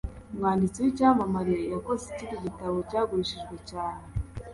Umwanditsi 0.31 0.77
w'icyamamare 0.83 1.55
yakoze 1.73 2.03
ikindi 2.13 2.35
gitabo 2.45 2.77
cyagurishijwe 2.89 3.55
cyane. 3.69 4.03